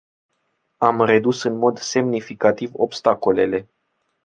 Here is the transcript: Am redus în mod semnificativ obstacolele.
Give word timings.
Am 0.79 1.01
redus 1.01 1.43
în 1.43 1.57
mod 1.57 1.77
semnificativ 1.77 2.71
obstacolele. 2.73 3.69